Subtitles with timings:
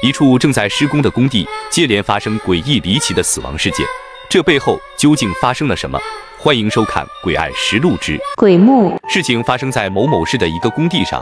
[0.00, 3.84] 一处正在施工的工地接连发生诡异离奇的死亡事件，
[4.30, 5.98] 这背后究竟发生了什么？
[6.38, 8.92] 欢迎收看《诡案实录之鬼墓》。
[9.12, 11.20] 事情发生在某某市的一个工地上，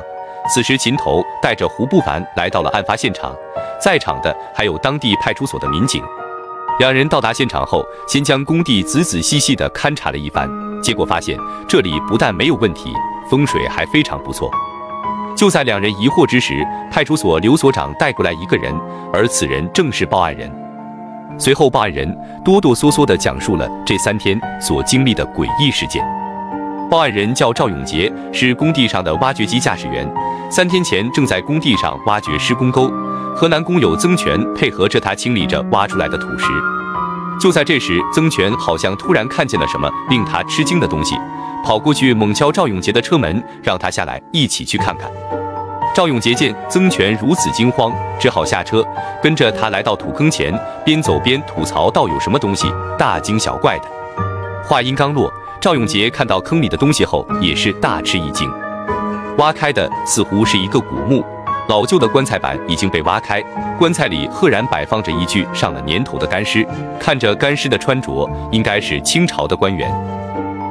[0.52, 3.34] 此时秦头带着胡不凡来到了案发现场，
[3.82, 6.02] 在场的还有当地派出所的民警。
[6.78, 10.50] 两人到达现场后，先将工地仔仔细细地勘察了一番，
[10.82, 12.92] 结果发现这里不但没有问题，
[13.30, 14.50] 风水还非常不错。
[15.36, 18.74] 就在两人疑惑之时，派出所刘所长带过来一个人，
[19.12, 20.50] 而此人正是报案人。
[21.38, 26.02] 随后，报案人哆哆嗦嗦地讲述了这三天所经历的诡异事件。
[26.90, 30.10] 报案人叫赵永杰，是工地上的挖掘机驾驶员，
[30.50, 32.90] 三天前正在工地上挖掘施工沟，
[33.34, 36.48] 河南工友曾权配合着他清理着挖出来的土石。
[37.38, 41.14] 就在这时，曾权好像突然看见了什么令他吃惊的东西。
[41.66, 45.10] 跑过去猛敲赵永杰的车门，让他下来一起去看看。
[45.92, 48.84] 赵永杰见曾权如此惊慌，只好下车，
[49.20, 53.84] 跟着他来到土坑前，边走边吐槽道：“有什么东西，大惊小怪的。”
[54.62, 55.28] 话音刚落，
[55.60, 58.48] 赵永杰看到坑里的东西后，也是大吃一惊。
[59.38, 61.24] 挖开的似乎是一个古墓，
[61.68, 63.42] 老旧的棺材板已经被挖开，
[63.76, 66.64] 棺材里赫然摆放着一具上了年头的干尸，
[67.00, 69.92] 看着干尸的穿着，应该是清朝的官员。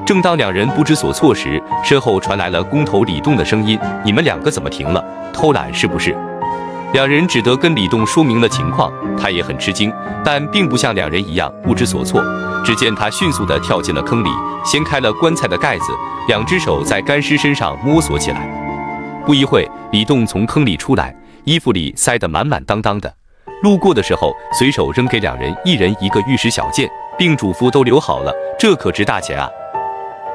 [0.05, 5.03] 正当两人不知所措时，身后传来了工头李栋的声音：“你们两个怎么停了？
[5.33, 6.15] 偷懒是不是？”
[6.93, 9.91] 两人只得跟李栋说明了情况，他也很吃惊，
[10.23, 12.23] 但并不像两人一样不知所措。
[12.63, 14.29] 只见他迅速地跳进了坑里，
[14.63, 15.85] 掀开了棺材的盖子，
[16.27, 18.47] 两只手在干尸身上摸索起来。
[19.25, 23.11] 不一会，李栋从坑里出来，衣服里塞得满满当当的。
[23.63, 29.49] 路过的时候，随手扔给两人一人一个玉石小剑，并嘱咐都留好了，这可值大钱啊！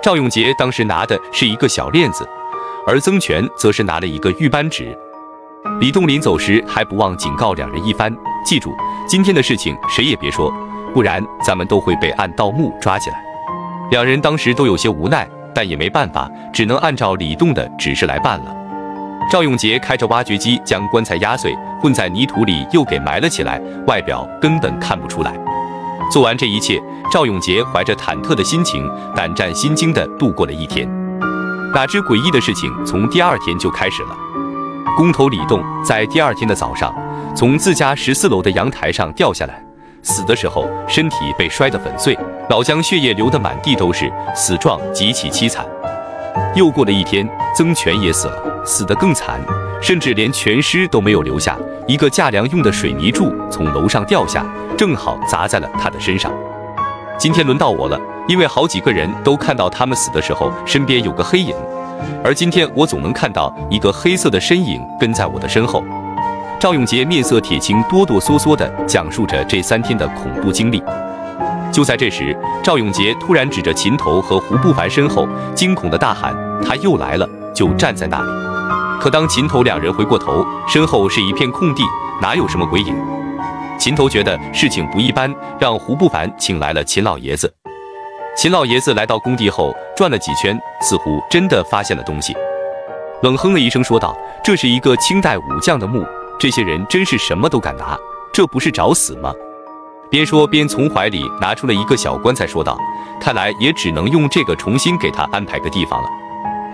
[0.02, 2.26] 赵永杰当时拿的是一个小链子，
[2.86, 4.96] 而曾权则是拿了一个玉扳指。
[5.78, 8.10] 李栋临走时还不忘警告两人一番
[8.42, 8.74] ：“记住，
[9.06, 10.50] 今天的事情谁也别说，
[10.94, 13.22] 不然咱们都会被按盗墓抓起来。”
[13.92, 18.56] 两人当时都有些无奈，但也没办法，只能按照李栋的指示来办了。
[19.30, 25.34] 赵永杰开着挖掘机将棺材压碎，混在泥土里又给埋了起来，外表根本看不出来。
[26.10, 26.82] 做完这一切，
[27.12, 30.88] 赵永杰怀着忐忑的心情，胆战心惊地度过了一天。
[31.72, 34.16] 哪知诡异的事情从第二天就开始了。
[34.96, 36.92] 工头李栋在第二天的早上，
[37.36, 39.64] 从自家十四楼的阳台上掉下来，
[40.02, 42.18] 死的时候身体被摔得粉碎，
[42.48, 45.64] 脑浆血液流得满地都是，死状极其凄惨。
[46.56, 49.40] 又过了一天，曾全也死了，死得更惨，
[49.80, 54.44] 甚至连全尸都没有留下，一个架梁用的水泥柱从楼上掉下。
[54.76, 56.32] 正好砸在了他的身上。
[57.18, 61.54] 今天轮到我了，因为好几个人都看到他们死的时候身边有个黑影，
[62.24, 65.84] 而今天我总能看到一个黑色的身影跟在我的身后。
[66.58, 70.82] 赵永杰面色铁青，哆哆嗦嗦地讲述着这三天的恐怖经历。
[71.70, 76.34] 就在这时，赵永杰突然指着秦头和胡不凡身后，惊恐地大喊
[76.66, 78.79] ：“他又来了！”就站在那里。
[79.00, 81.82] 可当秦头两人回过头，身后是一片空地，
[82.20, 82.94] 哪有什么鬼影？
[83.78, 87.50] 秦头觉得事情不一般，让胡不凡请来了秦老爷子。
[88.36, 92.36] 秦老爷子来到工地后转了几圈，似乎真的发现了东西，
[93.22, 96.04] 冷哼了一声说道：“这是一个清代武将的墓，
[96.38, 97.98] 这些人真是什么都敢拿，
[98.34, 99.32] 这不是找死吗？”
[100.10, 102.76] 边说边从怀里拿出了一个小棺材，说道
[103.18, 106.08] ：“看来也只能用这个重新给他安排个地方了。”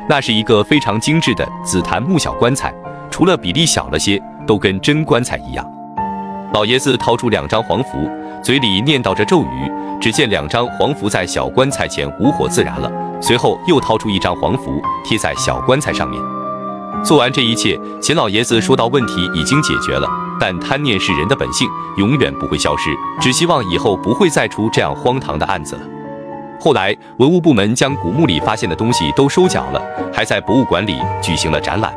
[0.09, 2.73] 那是一个非常精致的紫檀木小棺材，
[3.11, 5.69] 除了比例小了些，都跟真棺材一样。
[6.53, 8.09] 老爷子掏出两张黄符，
[8.43, 9.73] 嘴里念叨着咒语。
[9.99, 16.23] 只见两张黄符在小棺材前无火自燃了，随后又掏出一张黄符贴在小棺材上面。
[17.03, 20.07] 做完这一切，秦老爷子说到：“问题已经解决了，
[20.39, 21.67] 但贪念是人的本性，
[21.97, 22.91] 永远不会消失。
[23.19, 25.83] 只希望以后不会再出这样荒唐的案子了。”
[26.61, 31.97] 后来，文物部门将古墓里发现的东西都收缴了，还在博物馆里举行了展览。